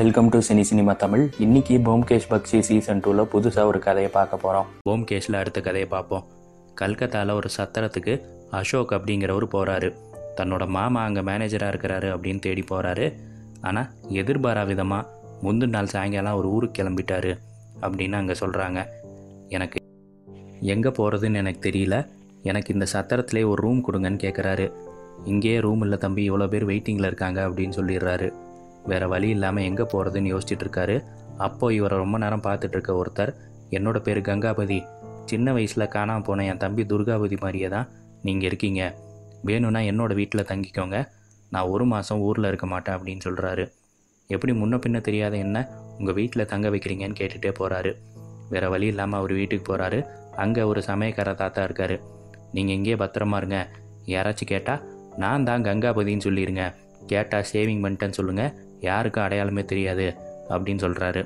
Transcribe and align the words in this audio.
Welcome 0.00 0.28
to 0.32 0.38
cine 0.46 0.62
cinema 0.68 0.92
Tamil 1.00 1.22
இன்னைக்கு 1.44 1.74
போம்கேஷ் 1.86 2.28
பக்ஷி 2.30 2.58
season 2.66 3.00
டூவில் 3.04 3.22
புதுசாக 3.32 3.70
ஒரு 3.70 3.78
கதையை 3.86 4.10
பார்க்க 4.14 4.36
போகிறோம் 4.36 4.68
போம்கேஷில் 4.88 5.36
அடுத்த 5.40 5.58
கதையை 5.66 5.88
பார்ப்போம். 5.94 6.24
கல்கத்தாவில் 6.80 7.32
ஒரு 7.32 7.48
சத்திரத்துக்கு 7.56 8.14
அசோக் 8.58 8.94
அப்படிங்கிறவர் 8.96 9.46
போகிறாரு 9.54 9.88
தன்னோட 10.38 10.66
மாமா 10.76 11.00
அங்கே 11.08 11.22
மேனேஜராக 11.28 11.72
இருக்கிறாரு 11.72 12.08
அப்படின்னு 12.14 12.42
தேடி 12.46 12.64
போகிறாரு 12.70 13.06
ஆனால் 13.60 13.88
எதிர்பாரா 14.20 14.64
விதமாக 14.66 15.06
முந்தின 15.46 15.72
நாள் 15.76 15.92
சாயங்காலம் 15.94 16.38
ஒரு 16.40 16.50
ஊருக்கு 16.56 16.78
கிளம்பிட்டாரு 16.80 17.32
அப்படின்னு 17.82 18.18
அங்கே 18.22 18.36
சொல்கிறாங்க 18.42 18.82
எனக்கு 19.48 19.80
எங்கே 20.74 20.92
போகிறதுன்னு 21.00 21.42
எனக்கு 21.44 21.62
தெரியல. 21.70 21.98
எனக்கு 22.42 22.72
இந்த 22.74 22.88
சத்திரத்திலே 22.94 23.42
ஒரு 23.52 23.62
ரூம் 23.66 23.82
கொடுங்கன்னு 23.88 24.22
கேட்குறாரு 24.26 24.68
இங்கேயே 25.32 25.58
ரூம் 25.66 25.82
இல்லை 25.86 25.98
தம்பி 25.98 26.24
இவ்வளோ 26.30 26.48
பேர் 26.54 26.70
வெயிட்டிங்கில் 26.70 27.10
இருக்காங்க 27.12 27.40
அப்படின்னு 27.48 27.76
சொல்லிடுறாரு. 27.80 28.30
வேறு 28.88 29.06
வழி 29.12 29.28
இல்லாமல் 29.34 29.66
எங்கே 29.68 29.84
போகிறதுன்னு 29.92 30.32
யோசிச்சுட்டு 30.32 30.64
இருக்காரு. 30.66 30.96
அப்போ 31.46 31.66
இவரை 31.78 31.96
ரொம்ப 32.02 32.16
நேரம் 32.18 32.44
பார்த்துட்டு 32.46 32.76
இருக்க 32.76 32.92
ஒருத்தர் 33.02 33.32
என்னோட 33.76 33.98
பேர் 34.06 34.20
கங்காபதி. 34.28 34.78
சின்ன 35.30 35.52
வயசில் 35.56 35.92
காணாமல் 35.94 36.26
போன 36.28 36.44
என் 36.50 36.62
தம்பி 36.64 36.82
துர்காபதி 36.92 37.36
மாதிரியே 37.42 37.68
தான் 37.74 37.88
நீங்கள் 38.26 38.48
இருக்கீங்க. 38.50 38.82
வேணும்னா 39.48 39.80
என்னோடய 39.90 40.18
வீட்டில் 40.20 40.48
தங்கிக்கோங்க. 40.50 40.98
நான் 41.52 41.70
ஒரு 41.74 41.84
மாதம் 41.92 42.22
ஊரில் 42.28 42.48
இருக்க 42.50 42.66
மாட்டேன் 42.72 42.96
அப்படின்னு 42.96 43.22
சொல்கிறாரு 43.26 43.64
எப்படி 44.30 44.52
முன்ன 44.58 44.74
பின்ன 44.82 44.98
தெரியாத 45.08 45.34
என்ன? 45.44 45.58
உங்கள் 45.98 46.16
வீட்டில் 46.18 46.48
தங்க 46.52 46.66
வைக்கிறீங்கன்னு 46.72 47.18
கேட்டுகிட்டே 47.20 47.52
போகிறாரு 47.60 47.90
வேறு 48.52 48.68
வழி 48.72 48.86
இல்லாமல் 48.92 49.18
அவர் 49.20 49.32
வீட்டுக்கு 49.38 49.64
போகிறாரு 49.70 49.98
அங்கே 50.42 50.62
ஒரு 50.70 50.80
சமயக்கார 50.88 51.30
தாத்தா 51.40 51.62
இருக்கார். 51.68 51.96
நீங்கள் 52.54 52.76
இங்கேயே 52.76 52.96
பத்திரமா 53.02 53.38
இருங்க. 53.40 53.58
யாராச்சும் 54.14 54.50
கேட்டால் 54.52 54.82
நான் 55.22 55.46
தான் 55.48 55.64
கங்காபதின்னு 55.68 56.26
சொல்லிடுங்க 56.26 56.64
கேட்டால் 57.12 57.48
சேவிங் 57.52 57.82
பண்ணிட்டேன்னு 57.84 58.18
சொல்லுங்கள் 58.18 58.52
யாருக்கும் 58.80 59.24
அடையாளமே 59.24 59.64
தெரியாது 59.64 60.06
அப்படின்னு 60.48 60.82
சொல்கிறாரு 60.84 61.22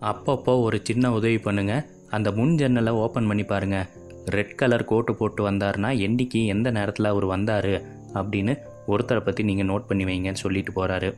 அப்பப்போ 0.00 0.52
ஒரு 0.62 0.80
சின்ன 0.82 1.12
உதவி 1.12 1.38
பண்ணுங்க. 1.38 1.74
அந்த 2.10 2.28
முன் 2.32 2.54
ஜன்னலை 2.56 2.92
ஓப்பன் 2.92 3.26
பண்ணி 3.26 3.44
பாருங்கள் 3.44 3.88
ரெட் 4.26 4.54
கலர் 4.54 4.84
கோட்டு 4.84 5.14
போட்டு 5.14 5.50
வந்தாருன்னா 5.50 5.90
என்னைக்கு 6.06 6.46
எந்த 6.46 6.70
நேரத்தில் 6.70 7.10
அவர் 7.12 7.24
வந்தார்? 7.24 7.72
அப்படின்னு 8.14 8.54
ஒருத்தரை 8.88 9.20
பற்றி 9.20 9.42
நீங்கள் 9.44 9.66
நோட் 9.66 9.88
பண்ணி 9.88 10.04
வைங்கன்னு 10.04 10.42
சொல்லிட்டு 10.44 10.72
போகிறாரு 10.76 11.10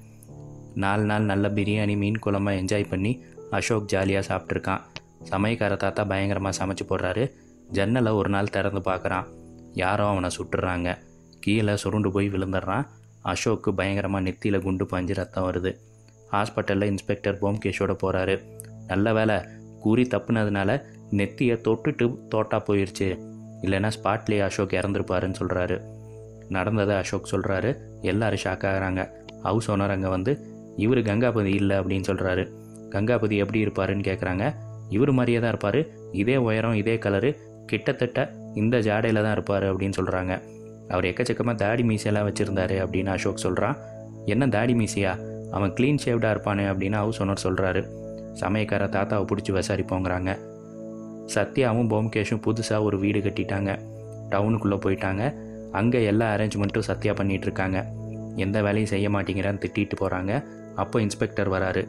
நாலு 0.74 1.04
நாள் 1.04 1.22
நல்ல 1.22 1.48
பிரியாணி 1.48 1.96
மீன் 1.96 2.22
குழம்பை 2.26 2.52
என்ஜாய் 2.60 2.90
பண்ணி 2.90 3.12
அசோக் 3.50 3.86
ஜாலியாக 3.86 4.28
சாப்பிட்ருக்கான் 4.30 4.82
சமயக்கார 5.30 5.76
தாத்தா 5.76 6.04
பயங்கரமாக 6.04 6.54
சமைச்சு 6.60 6.84
போடுறாரு. 6.88 7.24
ஜன்னலை 7.70 8.12
ஒரு 8.12 8.28
நாள் 8.28 8.48
திறந்து 8.48 8.80
பார்க்குறான். 8.90 9.26
யாரோ 9.72 10.06
அவனை 10.06 10.30
சுட்டுறாங்க. 10.36 10.98
கீழே 11.40 11.76
சுருண்டு 11.76 12.12
போய் 12.12 12.28
விழுந்துடுறான். 12.28 12.86
அசோக்கு 13.30 13.70
பயங்கரமாக 13.74 14.24
நெத்தியில் 14.28 14.62
குண்டு 14.66 14.84
பாஞ்சு 14.92 15.14
ரத்தம் 15.20 15.46
வருது. 15.48 15.70
ஹாஸ்பிட்டலில் 16.32 16.90
இன்ஸ்பெக்டர் 16.92 17.38
போம்கேஷோட 17.42 17.92
போகிறாரு 18.02 18.34
நல்ல 18.86 19.12
வேலை 19.18 19.36
கூறி 19.84 20.04
தப்புனதுனால 20.14 20.70
நெத்தியை 21.18 21.56
தொட்டுட்டு 21.66 22.06
தோட்டா 22.28 22.58
போயிடுச்சு 22.68 23.08
இல்லைன்னா 23.64 23.90
ஸ்பாட்லேயே 23.96 24.42
அசோக் 24.46 24.78
இறந்துருப்பாருன்னு 24.80 25.38
சொல்கிறாரு 25.40 25.76
நடந்ததை 26.48 26.94
அசோக் 27.02 27.30
சொல்கிறாரு 27.32 27.70
எல்லாரும் 28.10 28.42
ஷாக் 28.44 28.64
ஆகிறாங்க. 28.70 29.02
ஹவுஸ் 29.42 29.68
ஓனர் 29.70 29.94
அங்கே 29.94 30.08
வந்து 30.08 30.32
இவர் 30.76 31.00
கங்காபதி 31.08 31.52
இல்லை 31.60 31.76
அப்படின்னு 31.78 32.08
சொல்கிறாரு 32.10 32.44
கங்காபதி 32.94 33.36
எப்படி 33.44 33.60
இருப்பாருன்னு 33.64 34.06
கேட்குறாங்க 34.08 34.44
இவர் 34.96 35.12
மாதிரியே 35.18 35.38
தான் 35.40 35.52
இருப்பார். 35.54 35.80
இதே 36.22 36.36
உயரம் 36.46 36.78
இதே 36.80 36.96
கலரு 37.04 37.30
கிட்டத்தட்ட 37.70 38.20
இந்த 38.54 38.76
ஜாடையில் 38.88 39.24
தான் 39.26 39.32
இருப்பார் 39.32 39.66
அப்படின்னு 39.70 39.98
சொல்கிறாங்க 39.98 40.32
அவர் 40.90 41.04
எக்கச்சக்கமாக 41.04 41.54
தாடி 41.54 41.82
மீசையெல்லாம் 41.82 42.28
வச்சுருந்தாரு 42.28 42.76
அப்படின்னு 42.84 43.06
அசோக் 43.06 43.44
சொல்கிறான் 43.46 43.76
என்ன 44.26 44.48
தாடி 44.48 44.74
மீசையா? 44.74 45.12
அவன் 45.50 45.72
க்ளீன் 45.78 46.02
ஷேவ்டாக 46.04 46.34
இருப்பானே 46.34 46.64
அப்படின்னு 46.72 46.98
ஹவுஸ் 47.02 47.22
ஓனர் 47.22 47.44
சொல்கிறாரு 47.44 47.82
சமயக்கார 48.40 48.84
தாத்தாவை 48.96 49.24
பிடிச்சி 49.30 49.52
விசாரிப்போங்கிறாங்க. 49.58 50.30
சத்யாவும் 51.34 51.90
போம்கேஷும் 51.92 52.42
புதுசாக 52.46 52.82
ஒரு 52.82 52.98
வீடு 52.98 53.20
கட்டிட்டாங்க. 53.20 53.70
டவுனுக்குள்ளே 54.30 54.78
போயிட்டாங்க. 54.84 55.22
அங்கே 55.72 56.04
எல்லா 56.04 56.26
அரேஞ்ச்மெண்ட்டும் 56.34 56.86
சத்யா 56.88 57.12
பண்ணிகிட்ருக்காங்க 57.12 57.78
எந்த 58.36 58.62
வேலையும் 58.62 58.92
செய்ய 58.92 59.08
மாட்டேங்கிறான்னு 59.10 59.62
திட்டிட்டு 59.64 59.96
போகிறாங்க 60.00 60.32
அப்போ 60.74 61.00
இன்ஸ்பெக்டர் 61.00 61.50
வராரு. 61.50 61.82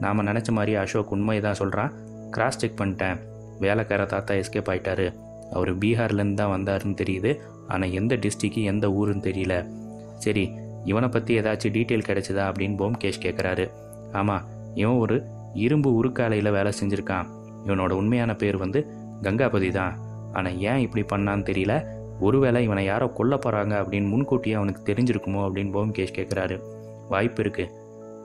நாம் 0.00 0.26
நினச்ச 0.26 0.50
மாதிரி 0.50 0.74
அசோக் 0.74 1.12
உண்மையை 1.16 1.44
தான் 1.44 1.54
சொல்கிறான் 1.54 1.92
கிராஸ் 2.30 2.58
செக் 2.58 2.80
பண்ணிட்டேன். 2.80 3.18
வேலைக்கார 3.60 4.04
தாத்தா 4.06 4.34
எஸ்கேப் 4.34 4.70
ஆகிட்டாரு 4.72 5.06
அவர் 5.52 5.78
பீகார்லேருந்து 5.78 6.34
தான் 6.34 6.54
வந்தாருன்னு 6.56 6.96
தெரியுது. 7.02 7.30
ஆனால் 7.72 7.94
எந்த 8.00 8.16
டிஸ்ட்ரிக்கு 8.24 8.62
எந்த 8.72 8.86
ஊருன்னு 8.98 9.26
தெரியல. 9.28 9.54
சரி 10.24 10.44
இவனை 10.90 11.08
பற்றி 11.14 11.32
ஏதாச்சும் 11.40 11.74
டீட்டெயில் 11.76 12.06
கிடைச்சதா 12.08 12.44
அப்படின்னு 12.50 12.78
போம்கேஷ் 12.80 13.24
கேட்குறாரு 13.24 13.66
ஆமாம் 14.20 14.44
இவன் 14.80 15.00
ஒரு 15.04 15.16
இரும்பு 15.64 15.90
உருக்காலையில் 15.98 16.56
வேலை 16.56 16.72
செஞ்சுருக்கான். 16.80 17.28
இவனோட 17.66 17.92
உண்மையான 18.00 18.32
பேர் 18.42 18.58
வந்து 18.64 18.80
கங்காபதி 19.26 19.70
தான். 19.78 19.94
ஆனால் 20.36 20.58
ஏன் 20.70 20.82
இப்படி 20.86 21.02
பண்ணான்னு 21.12 21.48
தெரியல. 21.50 21.74
ஒருவேளை 22.26 22.60
இவனை 22.66 22.84
யாரோ 22.84 23.06
கொல்ல 23.18 23.34
போகிறாங்க 23.36 23.74
அப்படின்னு 23.82 24.12
முன்கூட்டியே 24.12 24.54
அவனுக்கு 24.60 24.82
தெரிஞ்சிருக்குமோ 24.88 25.40
அப்படின்னு 25.46 25.74
போம்கேஷ் 25.76 26.16
கேட்குறாரு 26.18 26.56
வாய்ப்பு 27.12 27.42
இருக்குது 27.44 27.72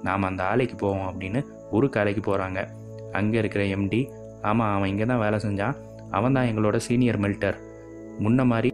நாம் 0.07 0.27
அந்த 0.29 0.41
ஆலைக்கு 0.51 0.75
போவோம் 0.83 1.07
அப்படின்னு 1.09 1.41
உருக்காலைக்கு 1.77 2.23
போகிறாங்க 2.29 2.61
அங்கே 3.19 3.37
இருக்கிற 3.41 3.63
எம்டி 3.75 4.01
ஆமாம் 4.49 4.73
அவன் 4.75 4.91
இங்கே 4.93 5.05
தான் 5.11 5.23
வேலை 5.25 5.37
செஞ்சான். 5.45 5.75
அவன் 6.17 6.35
தான் 6.37 6.49
எங்களோட 6.51 6.77
சீனியர் 6.87 7.19
மெல்டர் 7.25 7.57
முன்ன 8.23 8.45
மாதிரி 8.53 8.69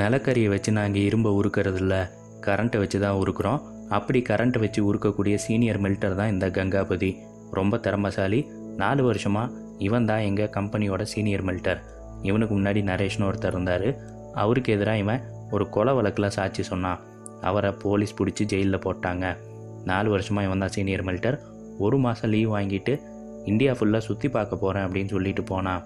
நிலக்கரியை 0.00 0.48
வச்சு 0.52 0.70
நாங்கள் 0.72 1.06
இரும்பை 1.08 1.30
உருக்கிறது 1.38 1.78
இல்லை 1.82 2.00
கரண்ட்டை 2.46 2.78
வச்சு 2.82 2.98
தான் 3.00 3.18
உருக்குறோம். 3.22 3.60
அப்படி 3.88 4.22
கரண்ட்டை 4.28 4.58
வச்சு 4.60 4.80
உருக்கக்கூடிய 4.88 5.34
சீனியர் 5.34 5.80
மில்டர் 5.84 6.14
தான் 6.14 6.28
இந்த 6.28 6.46
கங்காபதி. 6.48 7.10
ரொம்ப 7.50 7.78
திறமசாலி. 7.78 8.40
நாலு 8.76 9.02
வருஷமாக 9.02 9.52
இவன் 9.78 10.04
தான் 10.04 10.20
எங்கள் 10.20 10.52
கம்பெனியோட 10.56 11.02
சீனியர் 11.02 11.42
மில்டர் 11.42 11.80
இவனுக்கு 12.22 12.54
முன்னாடி 12.58 12.80
நரேஷ்னு 12.90 13.26
ஒருத்தர் 13.28 13.54
இருந்தார். 13.54 13.88
அவருக்கு 14.34 14.72
எதிராக 14.76 14.98
இவன் 14.98 15.22
ஒரு 15.50 15.68
கொலை 15.68 15.94
வழக்கில் 15.94 16.34
சாட்சி 16.36 16.62
சொன்னான். 16.62 17.00
அவரை 17.40 17.70
போலீஸ் 17.84 18.16
பிடிச்சி 18.18 18.44
ஜெயிலில் 18.44 18.84
போட்டாங்க. 18.86 19.36
நாலு 19.84 20.10
வருஷமாக 20.10 20.46
இவன் 20.46 20.58
தான் 20.58 20.74
சீனியர் 20.76 21.02
மில்டர் 21.02 21.38
ஒரு 21.78 21.98
மாதம் 21.98 22.30
லீவ் 22.30 22.54
வாங்கிட்டு 22.56 23.00
இந்தியா 23.44 23.72
ஃபுல்லாக 23.72 24.02
சுற்றி 24.08 24.28
பார்க்க 24.28 24.56
போகிறேன் 24.56 24.84
அப்படின்னு 24.86 25.08
சொல்லிட்டு 25.08 25.42
போனான். 25.42 25.84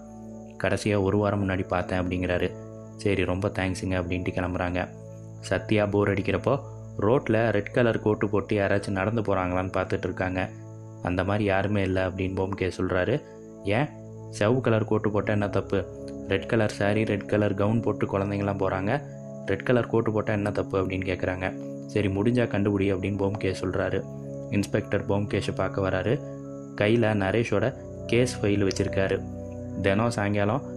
கடைசியாக 0.57 1.03
ஒரு 1.03 1.17
வாரம் 1.19 1.49
முன்னாடி 1.49 1.65
பார்த்தேன் 1.69 2.01
அப்படிங்கிறாரு. 2.03 2.51
சரி 2.97 3.25
ரொம்ப 3.25 3.49
தேங்க்ஸுங்க 3.49 3.97
அப்படின்ட்டு 4.03 4.35
கிளம்புறாங்க. 4.37 4.89
சத்யா 5.41 5.87
போர் 5.87 6.11
அடிக்கிறப்போ 6.15 6.61
ரோட்டில் 6.97 7.49
ரெட் 7.51 7.73
கலர் 7.73 8.01
கோட்டு 8.01 8.29
போட்டு 8.29 8.57
யாராச்சும் 8.57 8.99
நடந்து 9.01 9.23
போகிறாங்களான்னு 9.23 9.73
பார்த்துட்டு 9.77 10.07
இருக்காங்க. 10.09 10.51
அந்த 11.03 11.25
மாதிரி 11.25 11.45
யாருமே 11.45 11.83
இல்லை 11.83 12.03
அப்படின்னு 12.03 12.37
போம்கே 12.41 12.71
சொல்கிறாரு 12.79 13.23
ஏன்? 13.65 13.89
செவ் 14.39 14.61
கலர் 14.61 14.85
கோட்டு 14.85 15.11
போட்டால் 15.11 15.35
என்ன 15.35 15.49
தப்பு? 15.49 15.85
Red 16.29 16.47
colour 16.47 16.75
sari 16.79 17.07
red 17.07 17.27
colour 17.27 17.55
gown 17.55 17.81
போட்டு 17.81 18.07
குழந்தைங்களாம் 18.07 18.61
போகிறாங்க 18.63 19.03
ரெட் 19.47 19.63
கலர் 19.63 19.87
கோட்டு 19.87 20.13
போட்டால் 20.13 20.37
என்ன 20.37 20.51
தப்பு 20.51 20.83
அப்படின்னு 20.83 21.07
கேட்குறாங்க 21.11 21.55
சரி 21.87 22.09
முடிஞ்சால் 22.09 22.53
கண்டுபிடி 22.55 22.87
அப்படின்னு 22.95 23.21
போம்கே 23.23 23.55
சொல்கிறாரு 23.61 24.05
இன்ஸ்பெக்டர் 24.51 25.07
போம்கேஷை 25.07 25.55
பார்க்க 25.55 25.89
வராரு. 25.89 26.21
கையில் 26.75 27.03
நரேஷோட 27.03 27.75
கேஸ் 28.07 28.41
ஃபைல் 28.41 28.69
வச்சுருக்காரு. 28.69 29.23
தினம் 29.83 30.11
சாயங்காலம் 30.11 30.72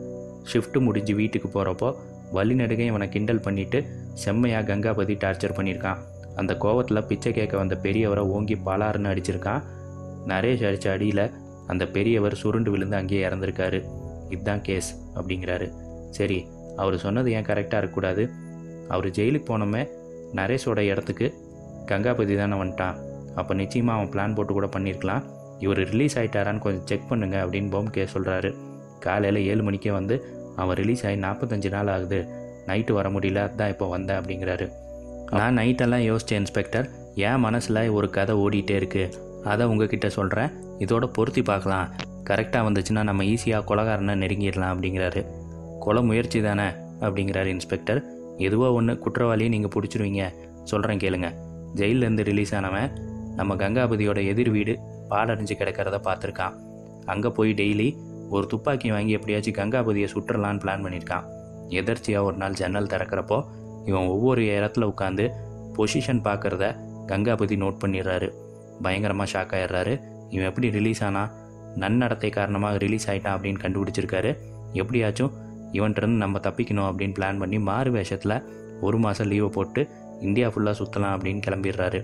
ஷிஃப்ட் 0.52 0.78
முடிஞ்சு 0.88 1.14
வீட்டுக்கு 1.16 1.50
போகிறப்போ 1.54 1.90
வழிநடுகை 2.34 2.86
இவனை 2.92 3.10
கிண்டல் 3.10 3.46
பண்ணிட்டு 3.46 3.80
செம்மையாக 4.24 4.68
கங்காபதி 4.70 5.16
டார்ச்சர் 5.24 5.58
பண்ணியிருக்கான். 5.58 6.00
அந்த 6.36 6.54
கோவத்தில் 6.64 7.08
பிச்சை 7.10 7.32
கேட்க 7.34 7.56
வந்த 7.58 7.76
பெரியவரை 7.84 8.24
ஓங்கி 8.36 8.56
பலாருன்னு 8.66 9.12
அடிச்சிருக்கான். 9.12 9.62
நரேஷ் 10.28 10.66
அடித்த 10.68 10.92
அடியில் 10.92 11.26
அந்த 11.68 11.84
பெரியவர் 11.88 12.40
சுருண்டு 12.42 12.72
விழுந்து 12.72 12.96
அங்கேயே 12.96 13.22
இறந்துருக்காரு. 13.28 13.80
இதுதான் 14.30 14.62
கேஸ் 14.62 14.90
அப்படிங்கிறாரு. 15.18 15.68
சரி 16.10 16.40
அவர் 16.78 16.98
சொன்னது 16.98 17.32
ஏன் 17.32 17.48
கரெக்டாக 17.50 17.82
இருக்கக்கூடாது? 17.82 18.24
அவர் 18.90 19.08
ஜெயிலுக்கு 19.18 19.48
போனோமே 19.52 19.84
நரேஷோட 20.40 20.80
இடத்துக்கு 20.92 21.28
கங்காபதி 21.92 22.36
தானே 22.38 22.56
வந்துட்டான். 22.62 22.96
அப்போ 23.36 23.54
நிச்சயமாக 23.54 23.98
அவன் 23.98 24.12
பிளான் 24.14 24.36
போட்டு 24.36 24.54
கூட 24.54 24.68
பண்ணியிருக்கலாம் 24.76 25.24
இவர் 25.60 25.82
ரிலீஸ் 25.92 26.18
ஆகிட்டாரான்னு 26.20 26.64
கொஞ்சம் 26.66 26.86
செக் 26.86 27.10
பண்ணுங்க 27.10 27.38
அப்படின்னு 27.46 27.70
போம்கே 27.76 28.06
சொல்கிறாரு 28.14 28.50
காலையில் 29.00 29.40
ஏழு 29.52 29.64
மணிக்கே 29.64 29.92
வந்து 29.92 30.16
அவன் 30.62 30.78
ரிலீஸ் 30.82 31.04
ஆகி 31.08 31.18
நாற்பத்தஞ்சு 31.26 31.70
நாள் 31.76 31.92
ஆகுது. 31.96 32.20
நைட்டு 32.70 32.92
வர 32.98 33.08
முடியல 33.16 33.42
அதான் 33.48 33.72
இப்போ 33.74 33.88
வந்தேன் 33.96 34.20
அப்படிங்கிறாரு. 34.20 34.66
நான் 35.40 35.58
நைட்டெல்லாம் 35.60 36.06
யோசித்தேன் 36.10 36.42
இன்ஸ்பெக்டர் 36.44 36.88
என் 37.28 37.44
மனசில் 37.46 37.82
ஒரு 37.98 38.08
கதை 38.18 38.34
ஓடிட்டே 38.44 38.76
இருக்குது 38.82 39.14
அதை 39.52 39.64
உங்ககிட்ட 39.72 40.08
சொல்கிறேன் 40.18 40.52
இதோட 40.84 41.06
பொருத்தி 41.18 41.42
பார்க்கலாம். 41.50 41.90
கரெக்டாக 42.30 42.66
வந்துச்சுன்னா 42.68 43.02
நம்ம 43.10 43.24
ஈஸியாக 43.34 43.68
கொலகாரனை 43.70 44.16
நெருங்கிடலாம் 44.24 44.74
அப்படிங்கிறாரு. 44.74 45.22
கொலை 45.84 46.02
முயற்சி 46.10 46.40
தானே 46.48 46.68
அப்படிங்கிறாரு 47.06 47.50
இன்ஸ்பெக்டர் 47.56 48.02
எதுவோ 48.48 48.68
ஒன்று 48.78 48.94
குற்றவாளியை 49.04 49.50
நீங்கள் 49.56 49.74
பிடிச்சிருவீங்க. 49.76 50.24
சொல்கிறேன் 50.72 51.02
கேளுங்க. 51.04 51.30
ஜெயிலேருந்து 51.80 52.24
ரிலீஸ் 52.30 52.54
ஆனவன் 52.60 52.90
நம்ம 53.40 53.56
கங்காபதியோட 53.62 54.20
எதிர் 54.32 54.52
வீடு 54.56 54.74
பாலடைஞ்சு 55.12 55.56
கிடக்கிறத 55.62 55.98
பார்த்துருக்கான். 56.08 56.54
அங்கே 57.14 57.30
போய் 57.38 57.52
டெய்லி 57.62 57.88
ஒரு 58.36 58.46
துப்பாக்கி 58.52 58.90
வாங்கி 58.96 59.16
எப்படியாச்சும் 59.18 59.58
கங்காபதியை 59.60 60.08
சுற்றலான்னு 60.14 60.62
பிளான் 60.64 60.84
பண்ணியிருக்கான். 60.86 61.26
எதர்ச்சியாக 61.80 62.28
ஒரு 62.28 62.38
நாள் 62.42 62.58
ஜன்னல் 62.60 62.92
திறக்கிறப்போ 62.94 63.38
இவன் 63.90 64.10
ஒவ்வொரு 64.14 64.42
இடத்துல 64.58 64.88
உட்காந்து 64.92 65.26
பொசிஷன் 65.78 66.22
பார்க்குறத 66.28 66.66
கங்காபதி 67.12 67.56
நோட் 67.64 67.82
பண்ணிடுறாரு. 67.84 68.28
பயங்கரமாக 68.86 69.28
ஷாக் 69.34 69.54
ஆயிடுறாரு. 69.58 69.94
இவன் 70.34 70.48
எப்படி 70.52 70.70
ரிலீஸ் 70.78 71.02
ஆனா 71.08 71.24
நன்னடத்தை 71.84 72.30
காரணமாக 72.38 72.80
ரிலீஸ் 72.84 73.08
ஆகிட்டான் 73.12 73.36
அப்படின்னு 73.38 73.62
கண்டுபிடிச்சிருக்காரு. 73.64 74.32
எப்படியாச்சும் 74.82 75.34
இவன்கிட்டருந்து 75.78 76.24
நம்ம 76.24 76.40
தப்பிக்கணும் 76.48 76.88
அப்படின்னு 76.90 77.16
பிளான் 77.18 77.42
பண்ணி 77.44 77.58
மாறு 77.70 77.90
வேஷத்தில் 77.98 78.36
ஒரு 78.88 78.98
மாதம் 79.06 79.30
லீவை 79.32 79.50
போட்டு 79.58 79.82
இந்தியா 80.28 80.48
ஃபுல்லாக 80.54 80.76
சுற்றலாம் 80.80 81.16
அப்படின்னு 81.16 81.42
கிளம்பிடுறாரு. 81.48 82.00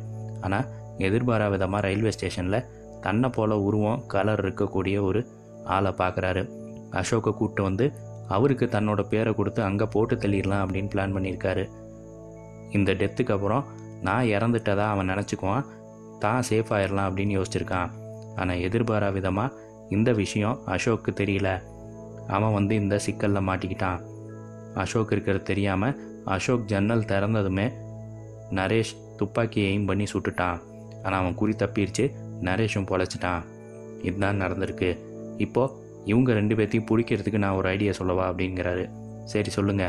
ஆனால் 0.45 0.67
எதிர்பாரா 1.07 1.45
விதமாக 1.53 1.81
ரயில்வே 1.85 2.11
ஸ்டேஷனில் 2.15 2.59
தன்னை 3.05 3.29
போல 3.35 3.51
உருவம் 3.67 4.01
கலர் 4.13 4.41
இருக்கக்கூடிய 4.43 4.97
ஒரு 5.09 5.19
ஆளை 5.65 5.91
பார்க்குறாரு. 5.97 6.49
அசோக்கை 6.91 7.33
கூப்பிட்டு 7.33 7.63
வந்து 7.63 7.93
அவருக்கு 8.27 8.65
தன்னோட 8.65 9.01
பேரை 9.01 9.33
கொடுத்து 9.33 9.63
அங்கே 9.63 9.85
போட்டு 9.85 10.15
தள்ளிடலாம் 10.15 10.63
அப்படின்னு 10.65 10.91
பிளான் 10.93 11.15
பண்ணியிருக்காரு. 11.15 11.69
இந்த 12.71 12.93
டெத்துக்கு 12.93 13.31
அப்புறம் 13.31 13.65
நான் 14.01 14.25
இறந்துட்டதா 14.25 14.85
அவன் 14.89 15.09
நினச்சிக்குவான். 15.09 15.65
தான் 16.19 16.43
சேஃப் 16.49 16.71
ஆயிடலாம் 16.75 17.07
அப்படின்னு 17.09 17.37
யோசிச்சிருக்கான். 17.37 17.91
ஆனால் 18.35 18.57
எதிர்பாரா 18.57 19.11
விதமாக 19.11 19.53
இந்த 19.89 20.11
விஷயம் 20.11 20.59
அசோக்கு 20.65 21.11
தெரியல. 21.11 21.61
அவன் 22.27 22.53
வந்து 22.53 22.75
இந்த 22.75 22.97
சிக்கலில் 22.97 23.47
மாட்டிக்கிட்டான். 23.47 23.99
அசோக் 24.75 25.11
இருக்கிறது 25.11 25.43
தெரியாமல் 25.43 26.25
அசோக் 26.25 26.65
ஜன்னல் 26.65 27.01
திறந்ததுமே 27.01 27.71
நரேஷ் 28.51 28.95
துப்பாக்கியை 29.17 29.77
எய்ம் 29.77 29.85
பண்ணி 29.85 30.05
சுட்டுட்டான். 30.13 30.59
ஆனால் 31.03 31.19
அவன் 31.19 31.35
குறி 31.35 31.53
தப்பிடுச்சு 31.57 32.13
நரேஷும் 32.41 32.87
பொழைச்சிட்டான். 32.91 33.43
இதுதான் 34.01 34.41
நடந்திருக்கு. 34.41 34.97
இப்போ 35.47 35.63
இவங்க 36.05 36.29
ரெண்டு 36.39 36.55
பேர்த்தையும் 36.55 36.89
பிடிக்கிறதுக்கு 36.91 37.43
நான் 37.43 37.57
ஒரு 37.59 37.67
ஐடியா 37.69 37.91
சொல்லவா 37.99 38.25
அப்படிங்கிறாரு. 38.29 38.85
சரி 39.25 39.49
சொல்லுங்க. 39.49 39.85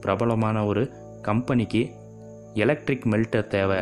பிரபலமான 0.00 0.58
ஒரு 0.70 0.82
கம்பெனிக்கு 1.22 1.82
எலக்ட்ரிக் 2.54 3.06
மெல்டர் 3.12 3.52
தேவை. 3.54 3.78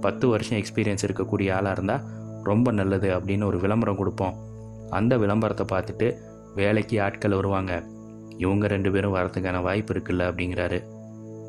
பத்து 0.00 0.24
வருஷம் 0.28 0.58
எக்ஸ்பீரியன்ஸ் 0.58 1.04
இருக்கக்கூடிய 1.06 1.48
ஆளாக 1.52 1.74
இருந்தால் 1.76 2.04
ரொம்ப 2.44 2.70
நல்லது 2.70 3.08
அப்படின்னு 3.18 3.44
ஒரு 3.44 3.58
விளம்பரம் 3.58 4.00
கொடுப்போம். 4.00 4.36
அந்த 4.90 5.12
விளம்பரத்தை 5.22 5.64
பார்த்துட்டு 5.72 6.08
வேலைக்கு 6.54 6.96
ஆட்கள் 7.02 7.38
வருவாங்க. 7.38 7.72
இவங்க 8.38 8.66
ரெண்டு 8.74 8.90
பேரும் 8.92 9.14
வரதுக்கான 9.14 9.62
வாய்ப்பு 9.62 9.92
இருக்குல்ல 9.94 10.26
அப்படிங்கிறாரு. 10.30 10.78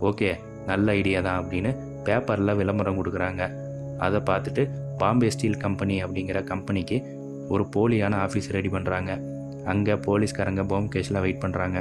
ஓகே 0.09 0.29
நல்ல 0.65 0.87
ஐடியா 0.91 1.19
தான் 1.21 1.39
அப்படின்னு 1.41 1.71
பேப்பரில் 2.03 2.57
விளம்பரம் 2.61 2.99
கொடுக்குறாங்க. 2.99 3.43
அதை 3.97 4.19
பார்த்துட்டு 4.29 4.63
பாம்பே 4.97 5.29
ஸ்டீல் 5.35 5.63
கம்பெனி 5.65 5.95
அப்படிங்கிற 6.03 6.39
கம்பெனிக்கு 6.43 6.97
ஒரு 7.53 7.63
போலியான 7.75 8.15
ஆஃபீஸ் 8.25 8.49
ரெடி 8.57 8.69
பண்ணுறாங்க 8.75 9.11
அங்கே 9.73 9.95
போலீஸ்காரங்க 10.05 10.63
போம் 10.71 10.89
கேஸில் 10.93 11.21
வெயிட் 11.25 11.43
பண்ணுறாங்க 11.43 11.77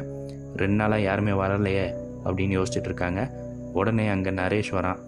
ரெண்டு 0.60 0.76
நாளாக 0.80 1.06
யாருமே 1.08 1.34
வரலையே 1.42 1.86
அப்படின்னு 2.26 2.56
யோசிச்சுட்டு 2.58 2.88
இருக்காங்க. 2.90 3.20
உடனே 3.80 4.06
அங்கே 4.14 4.30
நரேஷ் 4.40 4.70
வரான். 4.76 5.00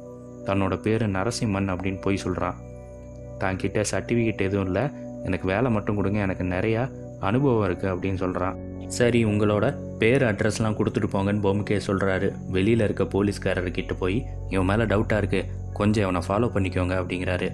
தன்னோட 0.46 0.74
பேர் 0.84 1.04
நரசிம்மன் 1.16 1.70
அப்படின்னு 1.74 2.00
போய் 2.06 2.22
சொல்கிறான் 2.24 2.58
தான் 3.42 3.60
கிட்ட 3.62 3.84
சர்டிஃபிகேட் 3.92 4.46
எதுவும் 4.46 4.68
இல்லை. 4.68 4.84
எனக்கு 5.26 5.46
வேலை 5.52 5.68
மட்டும் 5.76 5.98
கொடுங்க. 5.98 6.18
எனக்கு 6.26 6.44
நிறையா 6.54 6.82
அனுபவம் 7.28 7.66
இருக்குது 7.68 7.92
அப்படின்னு 7.92 8.20
சொல்கிறான் 8.24 8.56
சரி 8.96 9.20
உங்களோட 9.30 9.64
பேர் 10.00 10.22
அட்ரஸ்லாம் 10.28 10.76
கொடுத்துட்டு 10.78 11.08
போங்கன்னு 11.14 11.44
பொம்கே 11.46 11.78
சொல்கிறாரு 11.86 12.28
வெளியில் 12.56 12.84
இருக்க 12.86 13.04
போலீஸ்காரர்கிட்ட 13.14 13.94
போய் 14.02 14.18
இவன் 14.54 14.68
மேலே 14.70 14.84
டவுட்டாக 14.92 15.20
இருக்குது 15.22 15.48
கொஞ்சம் 15.78 16.04
இவனை 16.06 16.22
ஃபாலோ 16.28 16.48
பண்ணிக்கோங்க 16.54 16.94
அப்படிங்கிறாரு. 17.00 17.48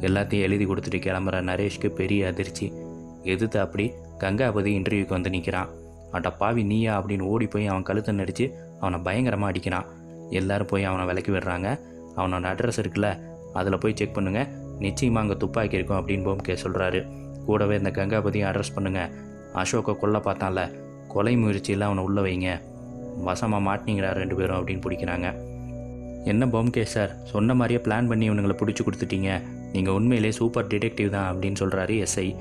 எல்லாத்தையும் 0.00 0.46
எழுதி 0.46 0.66
கொடுத்துட்டு 0.66 0.98
கிளம்புற 1.06 1.36
நரேஷ்க்கு 1.50 1.88
பெரிய 1.88 2.26
அதிர்ச்சி. 2.26 2.72
எதிர்த்து 3.22 3.60
அப்படி? 3.60 3.92
கங்காபதி 4.20 4.70
இன்டர்வியூக்கு 4.78 5.16
வந்து 5.16 5.30
நிற்கிறான் 5.30 5.70
அட 6.12 6.32
பாவி 6.32 6.62
நீயா 6.62 7.00
அப்படின்னு 7.00 7.20
ஓடி 7.20 7.46
போய் 7.46 7.66
அவன் 7.66 7.82
கழுத்தை 7.82 8.14
நடித்து 8.14 8.54
அவனை 8.80 8.98
பயங்கரமாக 9.00 9.52
அடிக்கிறான். 9.52 9.86
எல்லாரும் 10.30 10.66
போய் 10.66 10.84
அவனை 10.84 11.06
விலக்கி 11.06 11.32
விடுறாங்க. 11.32 11.68
அவனோட 12.16 12.46
அட்ரஸ் 12.52 12.80
இருக்குல்ல 12.82 13.08
அதில் 13.52 13.78
போய் 13.78 13.96
செக் 13.96 14.16
பண்ணுங்கள் 14.18 14.48
நிச்சயமாக 14.78 15.26
அங்கே 15.26 15.36
துப்பாக்கி 15.38 15.74
இருக்கும் 15.74 16.00
அப்படின்னு 16.00 16.26
போம்கே 16.28 16.56
சொல்கிறாரு 16.62 17.00
கூடவே 17.46 17.76
இந்த 17.76 17.90
கங்காபதியும் 17.90 18.48
அட்ரஸ் 18.50 18.74
பண்ணுங்கள் 18.76 19.12
அசோக்கை 19.54 19.94
கொல்ல 19.96 20.18
பார்த்தான்ல. 20.18 20.62
கொலை 21.08 21.36
முயற்சியில் 21.36 21.80
அவனை 21.80 22.02
உள்ள 22.04 22.20
வைங்க. 22.20 22.60
வசமாக 23.24 23.62
மாட்டினீங்களா 23.68 24.10
ரெண்டு 24.12 24.34
பேரும் 24.34 24.56
அப்படின்னு 24.56 24.82
பிடிக்கிறாங்க. 24.86 25.28
என்ன 26.24 26.46
பொம்கே 26.46 26.82
சார்? 26.82 27.16
சொன்ன 27.24 27.54
மாதிரியே 27.54 27.80
பிளான் 27.84 28.08
பண்ணி 28.08 28.30
இவனுங்களை 28.30 28.56
பிடிச்சி 28.60 28.80
கொடுத்துட்டீங்க. 28.82 29.30
நீங்கள் 29.72 29.94
உண்மையிலே 29.94 30.30
சூப்பர் 30.30 30.66
டிடெக்டிவ் 30.66 31.08
தான் 31.08 31.36
அப்படின்னு 31.36 31.54
சொல்கிறாரு 31.60 32.06
எஸ்ஐ. 32.06 32.36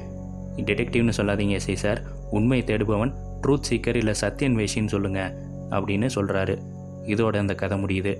டிடெக்டிவ்னு 0.58 1.12
சொல்லாதீங்க 1.18 1.60
எஸ்ஐ 1.60 1.74
சார். 1.74 2.02
உண்மை 2.32 2.64
தேடுபவன் 2.64 3.14
ட்ரூத் 3.42 3.62
சீக்கர் 3.70 3.96
இல்லை 3.96 4.14
சத்யன் 4.22 4.56
வேஷின்னு 4.62 4.86
சொல்லுங்கள் 4.86 5.32
அப்படின்னு 5.70 6.10
சொல்கிறாரு 6.16 6.58
இதோட 7.06 7.38
அந்த 7.38 7.56
கதை 7.56 7.84
முடியுது. 7.84 8.20